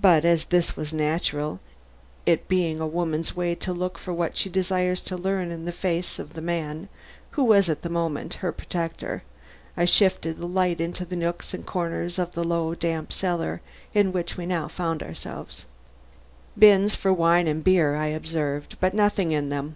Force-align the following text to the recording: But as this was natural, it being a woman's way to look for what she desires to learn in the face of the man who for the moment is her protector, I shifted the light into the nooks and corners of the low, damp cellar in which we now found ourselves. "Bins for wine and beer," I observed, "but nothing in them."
But 0.00 0.24
as 0.24 0.44
this 0.44 0.76
was 0.76 0.92
natural, 0.92 1.58
it 2.24 2.46
being 2.46 2.78
a 2.78 2.86
woman's 2.86 3.34
way 3.34 3.56
to 3.56 3.72
look 3.72 3.98
for 3.98 4.12
what 4.14 4.36
she 4.36 4.48
desires 4.48 5.00
to 5.00 5.16
learn 5.16 5.50
in 5.50 5.64
the 5.64 5.72
face 5.72 6.20
of 6.20 6.34
the 6.34 6.40
man 6.40 6.88
who 7.32 7.48
for 7.60 7.74
the 7.74 7.88
moment 7.88 8.34
is 8.36 8.40
her 8.42 8.52
protector, 8.52 9.24
I 9.76 9.84
shifted 9.84 10.38
the 10.38 10.46
light 10.46 10.80
into 10.80 11.04
the 11.04 11.16
nooks 11.16 11.54
and 11.54 11.66
corners 11.66 12.20
of 12.20 12.34
the 12.34 12.44
low, 12.44 12.76
damp 12.76 13.12
cellar 13.12 13.60
in 13.94 14.12
which 14.12 14.36
we 14.36 14.46
now 14.46 14.68
found 14.68 15.02
ourselves. 15.02 15.64
"Bins 16.56 16.94
for 16.94 17.12
wine 17.12 17.48
and 17.48 17.64
beer," 17.64 17.96
I 17.96 18.06
observed, 18.06 18.76
"but 18.78 18.94
nothing 18.94 19.32
in 19.32 19.48
them." 19.48 19.74